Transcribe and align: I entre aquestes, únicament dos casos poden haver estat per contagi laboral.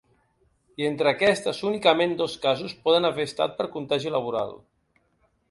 I 0.83 0.87
entre 0.87 1.11
aquestes, 1.11 1.59
únicament 1.71 2.15
dos 2.23 2.39
casos 2.47 2.75
poden 2.89 3.09
haver 3.11 3.27
estat 3.33 3.55
per 3.61 3.69
contagi 3.79 4.17
laboral. 4.19 4.59